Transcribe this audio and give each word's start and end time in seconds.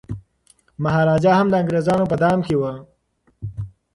مهاراجا 0.83 1.31
هم 1.37 1.47
د 1.51 1.55
انګریزانو 1.61 2.09
په 2.11 2.15
دام 2.23 2.39
کي 2.47 2.55
و. 2.59 2.63